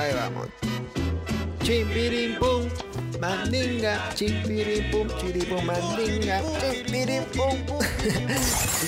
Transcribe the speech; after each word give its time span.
Ahí 0.00 0.14
vamos. 0.14 0.48
Chimpirim 1.62 2.38
pum, 2.38 2.66
mandinga, 3.20 4.08
chimpirim 4.14 4.90
pum, 4.90 5.06
chiripum, 5.20 5.62
mandinga, 5.62 6.40
chimpirim 6.58 7.24
pum. 7.36 7.58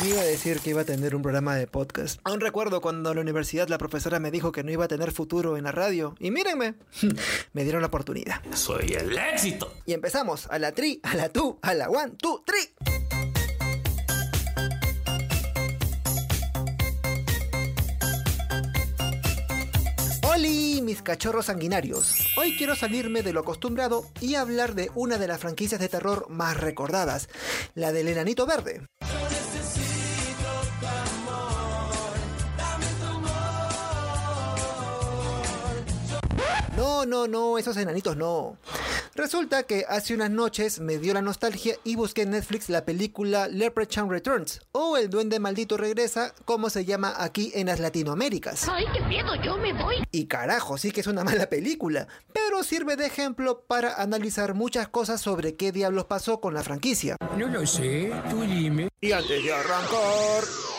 Y 0.00 0.04
me 0.04 0.08
iba 0.08 0.22
a 0.22 0.24
decir 0.24 0.60
que 0.60 0.70
iba 0.70 0.80
a 0.80 0.84
tener 0.86 1.14
un 1.14 1.20
programa 1.20 1.54
de 1.54 1.66
podcast. 1.66 2.18
Aún 2.24 2.40
recuerdo 2.40 2.80
cuando 2.80 3.10
en 3.10 3.16
la 3.16 3.20
universidad 3.20 3.68
la 3.68 3.76
profesora 3.76 4.20
me 4.20 4.30
dijo 4.30 4.52
que 4.52 4.64
no 4.64 4.70
iba 4.70 4.86
a 4.86 4.88
tener 4.88 5.12
futuro 5.12 5.58
en 5.58 5.64
la 5.64 5.72
radio. 5.72 6.14
Y 6.18 6.30
mírenme, 6.30 6.76
me 7.52 7.62
dieron 7.62 7.82
la 7.82 7.88
oportunidad. 7.88 8.40
Soy 8.54 8.94
el 8.94 9.18
éxito. 9.18 9.70
Y 9.84 9.92
empezamos 9.92 10.46
a 10.48 10.58
la 10.58 10.72
tri, 10.72 10.98
a 11.02 11.14
la 11.14 11.28
tu, 11.28 11.58
a 11.60 11.74
la 11.74 11.90
one, 11.90 12.12
two, 12.16 12.42
three. 12.46 12.91
Mis 20.92 21.00
cachorros 21.00 21.46
sanguinarios! 21.46 22.26
Hoy 22.36 22.54
quiero 22.58 22.76
salirme 22.76 23.22
de 23.22 23.32
lo 23.32 23.40
acostumbrado 23.40 24.04
y 24.20 24.34
hablar 24.34 24.74
de 24.74 24.90
una 24.94 25.16
de 25.16 25.26
las 25.26 25.40
franquicias 25.40 25.80
de 25.80 25.88
terror 25.88 26.26
más 26.28 26.58
recordadas, 26.58 27.30
la 27.74 27.92
del 27.92 28.08
Enanito 28.08 28.44
Verde. 28.44 28.82
No, 36.76 37.06
no, 37.06 37.26
no, 37.26 37.56
esos 37.56 37.74
enanitos 37.78 38.14
no. 38.18 38.58
Resulta 39.14 39.64
que 39.64 39.84
hace 39.86 40.14
unas 40.14 40.30
noches 40.30 40.80
me 40.80 40.96
dio 40.96 41.12
la 41.12 41.20
nostalgia 41.20 41.76
y 41.84 41.96
busqué 41.96 42.22
en 42.22 42.30
Netflix 42.30 42.70
la 42.70 42.86
película 42.86 43.46
Leprechaun 43.46 44.08
Returns 44.08 44.62
o 44.72 44.96
El 44.96 45.10
Duende 45.10 45.38
Maldito 45.38 45.76
Regresa, 45.76 46.34
como 46.46 46.70
se 46.70 46.86
llama 46.86 47.14
aquí 47.18 47.52
en 47.54 47.66
las 47.66 47.78
Latinoaméricas. 47.78 48.66
¡Ay, 48.70 48.86
qué 48.94 49.02
miedo! 49.02 49.34
¡Yo 49.44 49.58
me 49.58 49.74
voy! 49.74 49.96
Y 50.12 50.24
carajo, 50.28 50.78
sí 50.78 50.92
que 50.92 51.02
es 51.02 51.06
una 51.06 51.24
mala 51.24 51.50
película, 51.50 52.08
pero 52.32 52.62
sirve 52.62 52.96
de 52.96 53.04
ejemplo 53.04 53.60
para 53.66 54.00
analizar 54.00 54.54
muchas 54.54 54.88
cosas 54.88 55.20
sobre 55.20 55.56
qué 55.56 55.72
diablos 55.72 56.06
pasó 56.06 56.40
con 56.40 56.54
la 56.54 56.62
franquicia. 56.62 57.16
No 57.36 57.48
lo 57.48 57.66
sé, 57.66 58.10
tú 58.30 58.40
dime. 58.40 58.88
Y 59.02 59.12
antes 59.12 59.44
de 59.44 59.52
arrancar... 59.52 60.71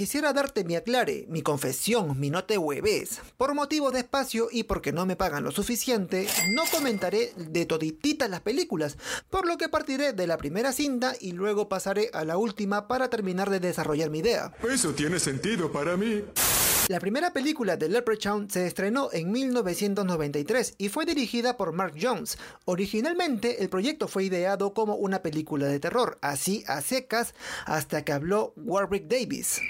Quisiera 0.00 0.32
darte 0.32 0.64
mi 0.64 0.76
aclare, 0.76 1.26
mi 1.28 1.42
confesión, 1.42 2.18
mi 2.18 2.30
no 2.30 2.44
te 2.44 2.56
hueves. 2.56 3.20
Por 3.36 3.52
motivos 3.52 3.92
de 3.92 3.98
espacio 3.98 4.48
y 4.50 4.62
porque 4.62 4.92
no 4.92 5.04
me 5.04 5.14
pagan 5.14 5.44
lo 5.44 5.50
suficiente, 5.50 6.26
no 6.48 6.62
comentaré 6.72 7.34
de 7.36 7.66
todititas 7.66 8.30
las 8.30 8.40
películas, 8.40 8.96
por 9.28 9.46
lo 9.46 9.58
que 9.58 9.68
partiré 9.68 10.14
de 10.14 10.26
la 10.26 10.38
primera 10.38 10.72
cinta 10.72 11.12
y 11.20 11.32
luego 11.32 11.68
pasaré 11.68 12.08
a 12.14 12.24
la 12.24 12.38
última 12.38 12.88
para 12.88 13.10
terminar 13.10 13.50
de 13.50 13.60
desarrollar 13.60 14.08
mi 14.08 14.20
idea. 14.20 14.54
Eso 14.66 14.94
tiene 14.94 15.18
sentido 15.18 15.70
para 15.70 15.98
mí. 15.98 16.24
La 16.88 16.98
primera 16.98 17.34
película 17.34 17.76
de 17.76 17.90
Leprechaun 17.90 18.48
se 18.48 18.66
estrenó 18.66 19.10
en 19.12 19.30
1993 19.30 20.76
y 20.78 20.88
fue 20.88 21.04
dirigida 21.04 21.58
por 21.58 21.72
Mark 21.72 21.92
Jones. 22.00 22.38
Originalmente 22.64 23.62
el 23.62 23.68
proyecto 23.68 24.08
fue 24.08 24.24
ideado 24.24 24.72
como 24.72 24.94
una 24.94 25.20
película 25.20 25.66
de 25.66 25.78
terror, 25.78 26.16
así 26.22 26.64
a 26.66 26.80
secas, 26.80 27.34
hasta 27.66 28.02
que 28.02 28.12
habló 28.12 28.54
Warwick 28.56 29.06
Davis. 29.06 29.60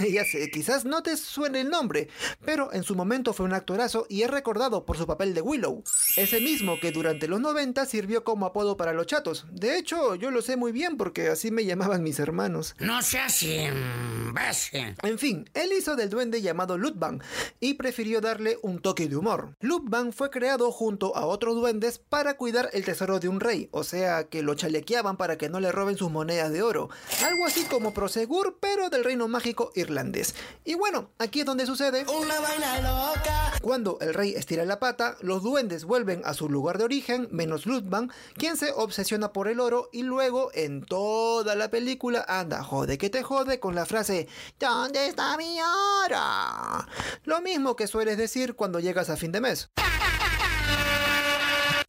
ya 0.12 0.24
sé, 0.24 0.50
quizás 0.50 0.84
no 0.84 1.02
te 1.02 1.16
suene 1.16 1.60
el 1.60 1.70
nombre, 1.70 2.08
pero 2.44 2.72
en 2.72 2.82
su 2.82 2.94
momento 2.94 3.32
fue 3.32 3.46
un 3.46 3.54
actorazo 3.54 4.06
y 4.08 4.22
es 4.22 4.30
recordado 4.30 4.84
por 4.84 4.96
su 4.96 5.06
papel 5.06 5.34
de 5.34 5.42
Willow, 5.42 5.82
ese 6.16 6.40
mismo 6.40 6.78
que 6.80 6.92
durante 6.92 7.28
los 7.28 7.40
90 7.40 7.86
sirvió 7.86 8.24
como 8.24 8.46
apodo 8.46 8.76
para 8.76 8.92
los 8.92 9.06
chatos. 9.06 9.46
De 9.50 9.78
hecho, 9.78 10.14
yo 10.14 10.30
lo 10.30 10.42
sé 10.42 10.56
muy 10.56 10.72
bien 10.72 10.96
porque 10.96 11.28
así 11.28 11.50
me 11.50 11.64
llamaban 11.64 12.02
mis 12.02 12.18
hermanos. 12.18 12.74
No 12.78 13.02
seas 13.02 13.42
imbécil. 13.42 14.94
En 15.02 15.18
fin, 15.18 15.48
él 15.54 15.70
hizo 15.76 15.96
del 15.96 16.10
duende 16.10 16.42
llamado 16.42 16.78
Ludbang 16.78 17.22
y 17.60 17.74
prefirió 17.74 18.20
darle 18.20 18.58
un 18.62 18.80
toque 18.80 19.08
de 19.08 19.16
humor. 19.16 19.56
Ludbang 19.60 20.12
fue 20.12 20.30
creado 20.30 20.70
junto 20.72 21.16
a 21.16 21.26
otros 21.26 21.54
duendes 21.54 21.98
para 21.98 22.36
cuidar 22.36 22.70
el 22.72 22.84
tesoro 22.84 23.20
de 23.20 23.28
un 23.28 23.40
rey, 23.40 23.68
o 23.72 23.84
sea 23.84 24.24
que 24.24 24.42
lo 24.42 24.54
chalequeaban 24.54 25.16
para 25.16 25.38
que 25.38 25.48
no 25.48 25.60
le 25.60 25.72
roben 25.72 25.96
sus 25.96 26.10
monedas 26.10 26.52
de 26.52 26.62
oro. 26.62 26.90
Algo 27.24 27.46
así 27.46 27.64
como 27.64 27.94
Prosegur, 27.94 28.58
pero 28.60 28.90
del 28.90 29.04
reino 29.04 29.28
mágico 29.28 29.72
irlandés. 29.74 30.34
Y 30.64 30.74
bueno, 30.74 31.10
aquí 31.18 31.40
es 31.40 31.46
donde 31.46 31.66
sucede. 31.66 32.04
Una 32.08 32.40
vaina 32.40 32.80
loca. 32.80 33.52
Cuando 33.62 33.98
el 34.00 34.14
rey 34.14 34.34
estira 34.34 34.64
la 34.64 34.78
pata, 34.80 35.16
los 35.20 35.42
duendes 35.42 35.84
vuelven 35.84 35.99
a 36.24 36.34
su 36.34 36.48
lugar 36.48 36.78
de 36.78 36.84
origen, 36.84 37.28
menos 37.30 37.66
Ludbang, 37.66 38.10
quien 38.34 38.56
se 38.56 38.72
obsesiona 38.72 39.32
por 39.32 39.48
el 39.48 39.60
oro 39.60 39.90
y 39.92 40.02
luego 40.02 40.50
en 40.54 40.82
toda 40.82 41.54
la 41.54 41.70
película 41.70 42.24
anda 42.26 42.62
jode 42.62 42.96
que 42.96 43.10
te 43.10 43.22
jode 43.22 43.60
con 43.60 43.74
la 43.74 43.84
frase 43.84 44.28
¿Dónde 44.58 45.08
está 45.08 45.36
mi 45.36 45.58
oro? 45.60 46.86
Lo 47.24 47.42
mismo 47.42 47.76
que 47.76 47.86
sueles 47.86 48.16
decir 48.16 48.54
cuando 48.54 48.80
llegas 48.80 49.10
a 49.10 49.16
fin 49.16 49.30
de 49.30 49.42
mes. 49.42 49.70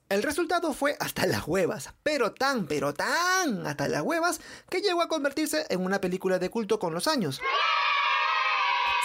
El 0.10 0.24
resultado 0.24 0.74
fue 0.74 0.98
hasta 1.00 1.26
las 1.26 1.48
huevas, 1.48 1.94
pero 2.04 2.34
tan, 2.34 2.68
pero 2.68 2.94
tan 2.94 3.66
hasta 3.66 3.88
las 3.88 4.02
huevas 4.02 4.42
que 4.70 4.82
llegó 4.82 5.02
a 5.02 5.08
convertirse 5.08 5.66
en 5.70 5.86
una 5.86 6.02
película 6.02 6.38
de 6.38 6.50
culto 6.50 6.80
con 6.80 6.94
los 6.94 7.08
años. 7.08 7.40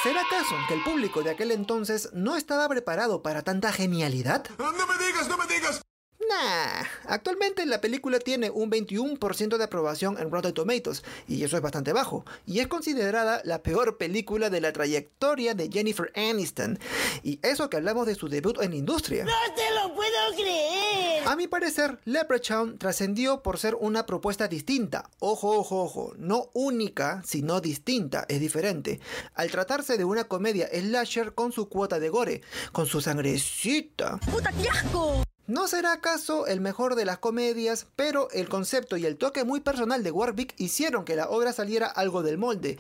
¿Será 0.07 0.21
acaso 0.21 0.55
que 0.69 0.75
el 0.75 0.85
público 0.85 1.25
de 1.25 1.31
aquel 1.31 1.51
entonces 1.51 2.11
no 2.13 2.37
estaba 2.37 2.69
preparado 2.69 3.23
para 3.23 3.43
tanta 3.43 3.73
genialidad? 3.73 4.45
¡No 4.57 4.71
me 4.71 5.05
digas, 5.05 5.29
no 5.29 5.37
me 5.37 5.53
digas! 5.53 5.83
Nah, 6.29 6.85
actualmente 7.07 7.67
la 7.67 7.81
película 7.81 8.21
tiene 8.21 8.51
un 8.51 8.71
21% 8.71 9.57
de 9.57 9.65
aprobación 9.65 10.17
en 10.21 10.31
Rotten 10.31 10.55
Tomatoes, 10.55 11.03
y 11.27 11.43
eso 11.43 11.57
es 11.57 11.63
bastante 11.63 11.93
bajo, 11.93 12.25
y 12.47 12.61
es 12.61 12.69
considerada 12.69 13.41
la 13.43 13.65
peor 13.65 13.97
película 13.97 14.49
de 14.49 14.61
la 14.61 14.73
trayectoria 14.73 15.55
de 15.55 15.71
Jennifer 15.73 16.13
Aniston, 16.15 16.79
y 17.25 17.41
eso 17.43 17.69
que 17.69 17.77
hablamos 17.77 18.07
de 18.07 18.15
su 18.15 18.29
debut 18.29 18.63
en 18.63 18.75
industria. 18.75 19.25
¡No 19.25 19.55
te 19.57 19.75
lo 19.75 19.93
puedo 19.93 20.35
creer! 20.37 21.06
A 21.29 21.35
mi 21.35 21.49
parecer, 21.49 21.99
Leprechaun 22.05 22.79
trascendió 22.79 23.43
por 23.43 23.59
ser 23.59 23.75
una 23.81 24.07
propuesta 24.07 24.47
distinta. 24.47 25.11
Ojo, 25.19 25.59
ojo, 25.59 25.83
ojo. 25.83 26.13
No 26.19 26.51
única, 26.53 27.21
sino 27.27 27.61
distinta. 27.61 28.27
Es 28.29 28.39
diferente. 28.39 29.01
Al 29.35 29.51
tratarse 29.51 29.99
de 29.99 30.05
una 30.05 30.29
comedia 30.29 30.69
slasher 30.73 31.35
con 31.35 31.51
su 31.51 31.69
cuota 31.69 31.99
de 31.99 32.11
gore, 32.11 32.43
con 32.71 32.87
su 32.87 33.01
sangrecita. 33.01 34.19
¡Puta, 34.31 34.53
qué 34.53 34.69
asco! 34.69 35.25
No 35.49 35.67
será 35.67 35.95
acaso 35.95 36.47
el 36.47 36.61
mejor 36.61 36.95
de 36.95 37.05
las 37.05 37.19
comedias, 37.19 37.89
pero 37.97 38.31
el 38.31 38.49
concepto 38.49 38.97
y 38.97 39.05
el 39.05 39.17
toque 39.17 39.43
muy 39.43 39.59
personal 39.59 40.05
de 40.05 40.13
Warwick 40.13 40.55
hicieron 40.59 41.05
que 41.05 41.17
la 41.17 41.29
obra 41.29 41.53
saliera 41.53 41.89
algo 41.89 42.23
del 42.23 42.39
molde. 42.39 42.79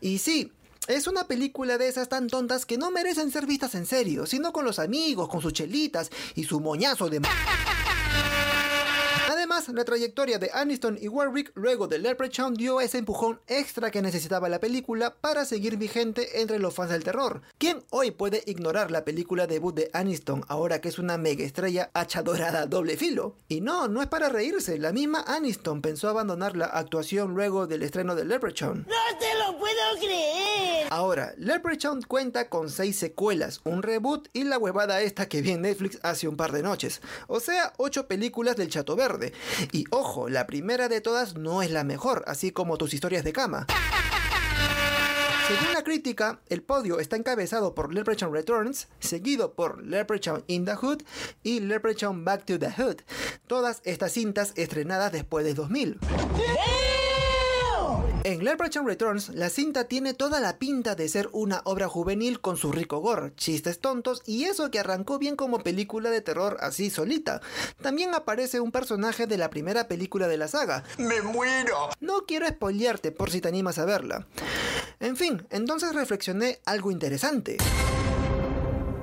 Y 0.00 0.16
sí, 0.16 0.50
es 0.88 1.06
una 1.06 1.28
película 1.28 1.78
de 1.78 1.88
esas 1.88 2.08
tan 2.08 2.26
tontas 2.26 2.66
que 2.66 2.76
no 2.76 2.90
merecen 2.90 3.30
ser 3.30 3.46
vistas 3.46 3.74
en 3.74 3.86
serio, 3.86 4.26
sino 4.26 4.52
con 4.52 4.64
los 4.64 4.78
amigos, 4.78 5.28
con 5.28 5.40
sus 5.40 5.52
chelitas 5.52 6.10
y 6.34 6.44
su 6.44 6.58
moñazo 6.58 7.08
de... 7.08 7.20
Además, 9.52 9.74
la 9.74 9.84
trayectoria 9.84 10.38
de 10.38 10.50
Aniston 10.54 10.96
y 10.98 11.08
Warwick 11.08 11.52
luego 11.54 11.86
de 11.86 11.98
Leprechaun 11.98 12.54
dio 12.54 12.80
ese 12.80 12.96
empujón 12.96 13.38
extra 13.48 13.90
que 13.90 14.00
necesitaba 14.00 14.48
la 14.48 14.60
película 14.60 15.14
para 15.20 15.44
seguir 15.44 15.76
vigente 15.76 16.40
entre 16.40 16.58
los 16.58 16.72
fans 16.72 16.90
del 16.90 17.04
terror. 17.04 17.42
¿Quién 17.58 17.84
hoy 17.90 18.12
puede 18.12 18.42
ignorar 18.46 18.90
la 18.90 19.04
película 19.04 19.46
debut 19.46 19.74
de 19.74 19.90
Aniston 19.92 20.42
ahora 20.48 20.80
que 20.80 20.88
es 20.88 20.98
una 20.98 21.18
mega 21.18 21.44
estrella 21.44 21.90
hacha 21.92 22.22
dorada 22.22 22.64
doble 22.64 22.96
filo? 22.96 23.36
Y 23.46 23.60
no, 23.60 23.88
no 23.88 24.00
es 24.00 24.08
para 24.08 24.30
reírse, 24.30 24.78
la 24.78 24.90
misma 24.90 25.22
Aniston 25.26 25.82
pensó 25.82 26.08
abandonar 26.08 26.56
la 26.56 26.66
actuación 26.66 27.34
luego 27.34 27.66
del 27.66 27.82
estreno 27.82 28.14
de 28.14 28.24
Leprechaun. 28.24 28.86
¡No 28.88 29.18
te 29.18 29.34
lo 29.34 29.58
puedo 29.58 29.98
creer! 30.00 30.86
Ahora, 30.88 31.34
Leprechaun 31.36 32.02
cuenta 32.02 32.48
con 32.48 32.70
6 32.70 32.96
secuelas, 32.96 33.60
un 33.64 33.82
reboot 33.82 34.28
y 34.32 34.44
la 34.44 34.58
huevada 34.58 35.00
esta 35.02 35.28
que 35.28 35.42
vi 35.42 35.52
en 35.52 35.62
Netflix 35.62 35.98
hace 36.02 36.28
un 36.28 36.36
par 36.36 36.52
de 36.52 36.62
noches. 36.62 37.00
O 37.28 37.40
sea, 37.40 37.72
8 37.76 38.08
películas 38.08 38.56
del 38.56 38.70
Chato 38.70 38.96
Verde. 38.96 39.32
Y 39.72 39.84
ojo, 39.90 40.28
la 40.28 40.46
primera 40.46 40.88
de 40.88 41.00
todas 41.00 41.36
no 41.36 41.62
es 41.62 41.70
la 41.70 41.84
mejor, 41.84 42.24
así 42.26 42.50
como 42.50 42.78
tus 42.78 42.94
historias 42.94 43.24
de 43.24 43.32
cama. 43.32 43.66
Según 45.48 45.74
la 45.74 45.82
crítica, 45.82 46.40
el 46.48 46.62
podio 46.62 47.00
está 47.00 47.16
encabezado 47.16 47.74
por 47.74 47.92
Leprechaun 47.92 48.32
Returns, 48.32 48.88
seguido 49.00 49.54
por 49.54 49.84
Leprechaun 49.84 50.44
in 50.46 50.64
the 50.64 50.76
Hood 50.76 51.02
y 51.42 51.60
Leprechaun 51.60 52.24
Back 52.24 52.44
to 52.44 52.58
the 52.58 52.70
Hood. 52.70 53.02
Todas 53.48 53.82
estas 53.84 54.12
cintas 54.12 54.52
estrenadas 54.56 55.12
después 55.12 55.44
de 55.44 55.54
2000. 55.54 55.98
En 58.24 58.44
Leprechaun 58.44 58.86
Returns, 58.86 59.30
la 59.30 59.50
cinta 59.50 59.84
tiene 59.84 60.14
toda 60.14 60.38
la 60.38 60.58
pinta 60.58 60.94
de 60.94 61.08
ser 61.08 61.28
una 61.32 61.60
obra 61.64 61.88
juvenil 61.88 62.40
con 62.40 62.56
su 62.56 62.70
rico 62.70 62.98
gore, 63.00 63.34
chistes 63.34 63.80
tontos 63.80 64.22
y 64.26 64.44
eso 64.44 64.70
que 64.70 64.78
arrancó 64.78 65.18
bien 65.18 65.34
como 65.34 65.58
película 65.58 66.08
de 66.08 66.20
terror 66.20 66.56
así 66.60 66.88
solita. 66.88 67.40
También 67.80 68.14
aparece 68.14 68.60
un 68.60 68.70
personaje 68.70 69.26
de 69.26 69.38
la 69.38 69.50
primera 69.50 69.88
película 69.88 70.28
de 70.28 70.36
la 70.36 70.46
saga. 70.46 70.84
¡Me 70.98 71.20
muero! 71.20 71.88
No 71.98 72.24
quiero 72.24 72.46
spoilearte 72.46 73.10
por 73.10 73.30
si 73.30 73.40
te 73.40 73.48
animas 73.48 73.78
a 73.78 73.86
verla. 73.86 74.28
En 75.00 75.16
fin, 75.16 75.44
entonces 75.50 75.92
reflexioné 75.92 76.60
algo 76.64 76.92
interesante. 76.92 77.56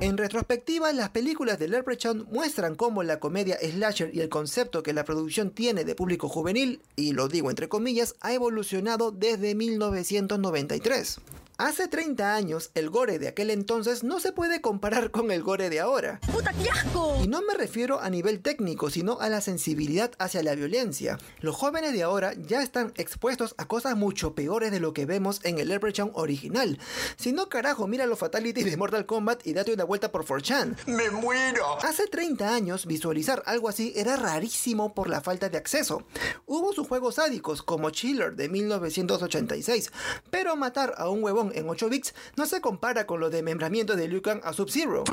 En 0.00 0.16
retrospectiva, 0.16 0.94
las 0.94 1.10
películas 1.10 1.58
de 1.58 1.68
Leprechaun 1.68 2.26
muestran 2.30 2.74
cómo 2.74 3.02
la 3.02 3.20
comedia 3.20 3.58
slasher 3.60 4.10
y 4.14 4.20
el 4.20 4.30
concepto 4.30 4.82
que 4.82 4.94
la 4.94 5.04
producción 5.04 5.50
tiene 5.50 5.84
de 5.84 5.94
público 5.94 6.26
juvenil, 6.26 6.80
y 6.96 7.12
lo 7.12 7.28
digo 7.28 7.50
entre 7.50 7.68
comillas, 7.68 8.16
ha 8.22 8.32
evolucionado 8.32 9.10
desde 9.10 9.54
1993. 9.54 11.20
Hace 11.60 11.88
30 11.88 12.34
años, 12.34 12.70
el 12.74 12.88
gore 12.88 13.18
de 13.18 13.28
aquel 13.28 13.50
entonces 13.50 14.02
no 14.02 14.18
se 14.18 14.32
puede 14.32 14.62
comparar 14.62 15.10
con 15.10 15.30
el 15.30 15.42
gore 15.42 15.68
de 15.68 15.78
ahora. 15.78 16.18
¡Puta, 16.32 16.54
qué 16.54 16.70
asco! 16.70 17.18
Y 17.22 17.28
no 17.28 17.42
me 17.42 17.52
refiero 17.52 18.00
a 18.00 18.08
nivel 18.08 18.40
técnico, 18.40 18.88
sino 18.88 19.20
a 19.20 19.28
la 19.28 19.42
sensibilidad 19.42 20.10
hacia 20.18 20.42
la 20.42 20.54
violencia. 20.54 21.18
Los 21.40 21.54
jóvenes 21.54 21.92
de 21.92 22.02
ahora 22.02 22.32
ya 22.32 22.62
están 22.62 22.94
expuestos 22.96 23.54
a 23.58 23.68
cosas 23.68 23.94
mucho 23.94 24.34
peores 24.34 24.70
de 24.70 24.80
lo 24.80 24.94
que 24.94 25.04
vemos 25.04 25.40
en 25.44 25.58
el 25.58 25.68
Leprechaun 25.68 26.12
original. 26.14 26.78
Si 27.16 27.30
no, 27.30 27.50
carajo, 27.50 27.86
mira 27.86 28.06
los 28.06 28.18
fatalities 28.18 28.64
de 28.64 28.78
Mortal 28.78 29.04
Kombat 29.04 29.46
y 29.46 29.52
date 29.52 29.74
una 29.74 29.84
vuelta 29.84 30.10
por 30.10 30.24
4chan. 30.24 30.78
¡Me 30.86 31.10
muero! 31.10 31.76
Hace 31.82 32.06
30 32.06 32.54
años, 32.54 32.86
visualizar 32.86 33.42
algo 33.44 33.68
así 33.68 33.92
era 33.94 34.16
rarísimo 34.16 34.94
por 34.94 35.10
la 35.10 35.20
falta 35.20 35.50
de 35.50 35.58
acceso. 35.58 36.04
Hubo 36.46 36.72
sus 36.72 36.88
juegos 36.88 37.16
sádicos, 37.16 37.60
como 37.62 37.90
Chiller 37.90 38.34
de 38.34 38.48
1986, 38.48 39.92
pero 40.30 40.56
matar 40.56 40.94
a 40.96 41.10
un 41.10 41.22
huevón 41.22 41.49
en 41.54 41.68
8 41.68 41.88
bits 41.88 42.14
no 42.36 42.46
se 42.46 42.60
compara 42.60 43.06
con 43.06 43.20
lo 43.20 43.30
de 43.30 43.42
membramiento 43.42 43.96
de 43.96 44.08
Liu 44.08 44.20
a 44.42 44.52
Sub-Zero. 44.52 45.04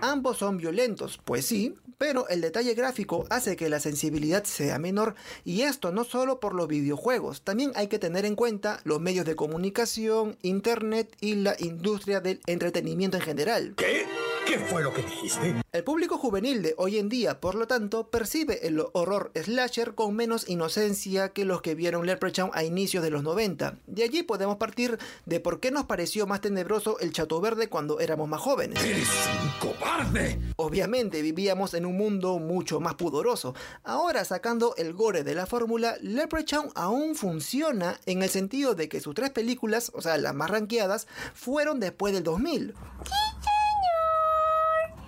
Ambos 0.00 0.38
son 0.38 0.56
violentos, 0.56 1.20
pues 1.24 1.46
sí, 1.46 1.74
pero 1.98 2.28
el 2.28 2.40
detalle 2.40 2.74
gráfico 2.74 3.26
hace 3.30 3.56
que 3.56 3.68
la 3.68 3.80
sensibilidad 3.80 4.44
sea 4.44 4.78
menor 4.78 5.14
y 5.44 5.62
esto 5.62 5.92
no 5.92 6.04
solo 6.04 6.40
por 6.40 6.54
los 6.54 6.68
videojuegos, 6.68 7.42
también 7.42 7.72
hay 7.74 7.88
que 7.88 7.98
tener 7.98 8.24
en 8.24 8.36
cuenta 8.36 8.80
los 8.84 9.00
medios 9.00 9.26
de 9.26 9.36
comunicación, 9.36 10.36
internet 10.42 11.14
y 11.20 11.36
la 11.36 11.56
industria 11.58 12.20
del 12.20 12.40
entretenimiento 12.46 13.16
en 13.16 13.22
general. 13.22 13.74
¿Qué? 13.76 14.06
¿Qué 14.46 14.58
fue 14.58 14.82
lo 14.82 14.92
que 14.92 15.02
dijiste? 15.02 15.62
El 15.72 15.84
público 15.84 16.18
juvenil 16.18 16.62
de 16.62 16.74
hoy 16.76 16.98
en 16.98 17.08
día, 17.08 17.40
por 17.40 17.54
lo 17.54 17.66
tanto, 17.66 18.10
percibe 18.10 18.66
el 18.66 18.82
horror 18.92 19.32
slasher 19.34 19.94
con 19.94 20.14
menos 20.14 20.48
inocencia 20.48 21.30
que 21.30 21.44
los 21.44 21.62
que 21.62 21.74
vieron 21.74 22.06
Leprechaun 22.06 22.50
a 22.52 22.62
inicios 22.62 23.02
de 23.02 23.10
los 23.10 23.22
90. 23.22 23.78
De 23.86 24.04
allí 24.04 24.22
podemos 24.22 24.56
partir 24.56 24.98
de 25.24 25.40
por 25.40 25.60
qué 25.60 25.70
nos 25.70 25.86
pareció 25.86 26.26
más 26.26 26.42
tenebroso 26.42 26.98
el 27.00 27.12
Chato 27.12 27.40
Verde 27.40 27.68
cuando 27.68 28.00
éramos 28.00 28.28
más 28.28 28.40
jóvenes. 28.40 28.84
¡Eres 28.84 29.08
un 29.42 29.68
cobarde! 29.70 30.38
Obviamente 30.56 31.22
vivíamos 31.22 31.72
en 31.74 31.86
un 31.86 31.96
mundo 31.96 32.38
mucho 32.38 32.80
más 32.80 32.94
pudoroso. 32.94 33.54
Ahora 33.82 34.24
sacando 34.24 34.74
el 34.76 34.92
gore 34.92 35.24
de 35.24 35.34
la 35.34 35.46
fórmula, 35.46 35.96
Leprechaun 36.02 36.70
aún 36.74 37.14
funciona 37.14 37.98
en 38.04 38.22
el 38.22 38.28
sentido 38.28 38.74
de 38.74 38.88
que 38.88 39.00
sus 39.00 39.14
tres 39.14 39.30
películas, 39.30 39.90
o 39.94 40.02
sea, 40.02 40.18
las 40.18 40.34
más 40.34 40.50
ranqueadas, 40.50 41.06
fueron 41.32 41.80
después 41.80 42.12
del 42.12 42.24
2000. 42.24 42.74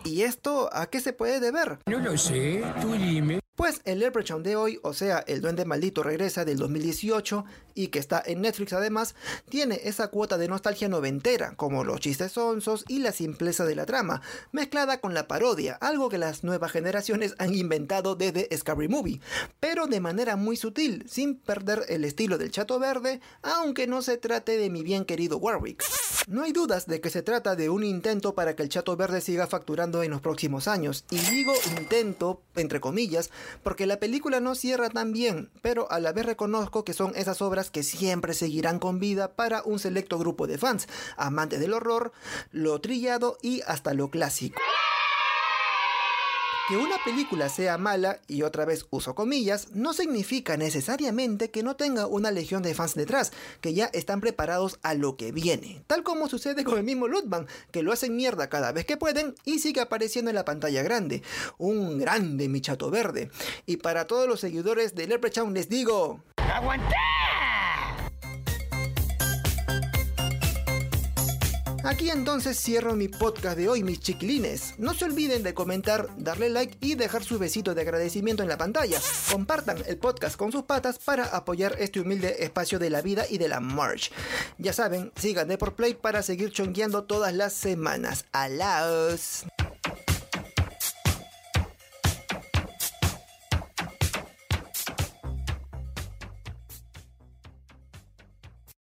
¿Y 0.07 0.23
esto 0.23 0.71
a 0.73 0.87
qué 0.87 1.01
se 1.01 1.13
puede 1.13 1.41
deber? 1.41 1.81
No 1.87 1.99
lo 1.99 2.17
sé, 2.17 2.63
tú 2.81 2.93
dime. 2.93 3.41
Pues 3.57 3.81
el 3.85 3.99
Leprechaun 3.99 4.43
de 4.43 4.55
hoy, 4.55 4.79
o 4.83 4.93
sea, 4.93 5.25
el 5.27 5.41
Duende 5.41 5.65
Maldito 5.65 6.03
regresa 6.03 6.45
del 6.45 6.59
2018 6.59 7.45
y 7.75 7.89
que 7.89 7.99
está 7.99 8.23
en 8.25 8.43
Netflix 8.43 8.75
además, 8.75 9.15
tiene 9.49 9.81
esa 9.85 10.09
cuota 10.09 10.37
de 10.37 10.47
nostalgia 10.47 10.89
noventera, 10.89 11.57
como 11.57 11.83
los 11.83 12.01
chistes 12.01 12.33
sonsos 12.33 12.85
y 12.87 12.99
la 12.99 13.13
simpleza 13.13 13.65
de 13.65 13.75
la 13.75 13.87
trama, 13.87 14.21
mezclada 14.53 15.01
con 15.01 15.15
la 15.15 15.27
parodia, 15.27 15.75
algo 15.81 16.11
que 16.11 16.19
las 16.19 16.45
nuevas 16.45 16.71
generaciones 16.71 17.35
han 17.39 17.55
inventado 17.55 18.15
desde 18.15 18.55
Scary 18.57 18.89
Movie, 18.89 19.21
pero 19.59 19.87
de 19.87 20.01
manera 20.01 20.37
muy 20.37 20.57
sutil, 20.57 21.07
sin 21.09 21.37
perder 21.37 21.85
el 21.89 22.05
estilo 22.05 22.39
del 22.39 22.51
Chato 22.51 22.79
Verde, 22.79 23.21
aunque 23.43 23.87
no 23.87 24.03
se 24.03 24.19
trate 24.19 24.59
de 24.59 24.71
mi 24.71 24.83
bien 24.83 25.07
querido 25.07 25.39
Warwick. 25.39 25.83
No 26.29 26.43
hay 26.43 26.51
dudas 26.51 26.87
de 26.87 27.01
que 27.01 27.09
se 27.09 27.23
trata 27.23 27.55
de 27.55 27.71
un 27.71 27.85
intento 27.85 28.35
para 28.35 28.57
que 28.57 28.65
el 28.65 28.69
Chato 28.69 28.97
Verde 28.97 29.21
siga 29.21 29.47
facturando 29.47 30.03
en 30.03 30.11
los 30.11 30.21
próximos 30.21 30.67
años, 30.67 31.05
y 31.09 31.19
digo 31.19 31.53
intento, 31.79 32.43
entre 32.57 32.81
comillas, 32.81 33.31
porque 33.63 33.87
la 33.87 34.01
película 34.01 34.41
no 34.41 34.57
cierra 34.57 34.91
tan 34.91 35.13
bien, 35.13 35.51
pero 35.63 35.89
a 35.89 36.01
la 36.01 36.13
vez 36.13 36.27
reconozco 36.27 36.85
que 36.85 36.95
son 36.95 37.13
esas 37.15 37.43
obras 37.43 37.71
que 37.71 37.85
siempre 37.85 38.35
seguirán 38.35 38.81
con 38.81 38.99
vida 38.99 39.37
para 39.37 39.63
un 39.63 39.79
selecto 39.79 40.19
grupo 40.19 40.49
de 40.49 40.59
fans, 40.59 40.89
amantes 41.17 41.61
del 41.61 41.75
horror, 41.75 42.11
lo 42.51 42.81
trillado 42.81 43.39
y 43.41 43.61
hasta 43.61 43.95
lo 43.95 44.11
clásico. 44.11 44.61
Que 46.69 46.77
una 46.77 46.97
película 47.05 47.49
sea 47.49 47.79
mala, 47.79 48.19
y 48.27 48.43
otra 48.43 48.65
vez 48.65 48.87
uso 48.91 49.15
comillas, 49.15 49.69
no 49.73 49.93
significa 49.93 50.57
necesariamente 50.57 51.53
que 51.53 51.63
no 51.63 51.77
tenga 51.77 52.09
una 52.09 52.33
legión 52.33 52.65
de 52.65 52.75
fans 52.75 52.97
detrás, 52.97 53.33
que 53.61 53.73
ya 53.73 53.87
están 53.93 54.21
preparados 54.21 54.81
a 54.83 54.95
lo 54.95 55.17
que 55.17 55.31
viene. 55.31 55.85
Tal 55.87 56.03
como 56.03 56.29
sucede 56.29 56.65
con 56.65 56.77
el 56.79 56.83
mismo 56.83 57.07
Ludman, 57.07 57.47
que 57.71 57.85
lo 57.85 57.93
hacen 57.93 58.17
mierda 58.17 58.49
cada 58.49 58.73
vez 58.73 58.85
que 58.85 58.97
pueden 58.97 59.37
y 59.45 59.61
sigue 59.61 59.81
apareciendo 59.81 60.29
en 60.29 60.35
la 60.35 60.45
pantalla 60.45 60.83
grande. 60.83 61.23
Un 61.57 61.99
grande 61.99 62.49
mi 62.49 62.61
chato 62.61 62.91
verde. 62.91 63.31
Y 63.65 63.77
para 63.77 64.09
todos 64.09 64.27
los 64.27 64.41
seguidores 64.41 64.97
de 64.97 65.07
Leprechaun 65.07 65.55
les 65.55 65.69
digo... 65.69 66.21
Aquí 71.87 72.11
entonces 72.11 72.61
cierro 72.61 72.97
mi 72.97 73.07
podcast 73.07 73.57
de 73.57 73.69
hoy, 73.69 73.85
mis 73.85 74.01
chiquilines. 74.01 74.75
No 74.77 74.93
se 74.93 75.05
olviden 75.05 75.45
de 75.45 75.55
comentar, 75.55 76.09
darle 76.19 76.49
like 76.49 76.77
y 76.81 76.97
dejar 76.97 77.23
su 77.23 77.39
besito 77.39 77.77
de 77.77 77.83
agradecimiento 77.83 78.43
en 78.43 78.49
la 78.49 78.59
pantalla. 78.59 78.99
Compartan 79.31 79.79
el 79.87 79.97
podcast 79.97 80.37
con 80.37 80.51
sus 80.51 80.65
patas 80.65 80.99
para 80.99 81.27
apoyar 81.27 81.77
este 81.79 82.01
humilde 82.01 82.43
espacio 82.45 82.81
de 82.81 82.91
la 82.91 83.03
vida 83.03 83.25
y 83.31 83.39
de 83.39 83.47
la 83.47 83.61
march. 83.61 84.11
Ya 84.59 84.73
saben, 84.73 85.13
sigan 85.15 85.47
de 85.47 85.59
por 85.59 85.77
play 85.77 85.95
para 85.95 86.25
seguir 86.25 86.51
chongueando 86.51 87.05
todas 87.05 87.33
las 87.33 87.53
semanas. 87.53 88.25
¡Alaos! 88.33 89.45